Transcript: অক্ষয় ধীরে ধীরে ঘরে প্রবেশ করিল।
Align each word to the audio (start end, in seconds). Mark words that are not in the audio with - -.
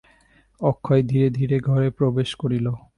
অক্ষয় 0.61 1.01
ধীরে 1.03 1.27
ধীরে 1.29 1.57
ঘরে 1.59 1.87
প্রবেশ 1.89 2.29
করিল। 2.35 2.65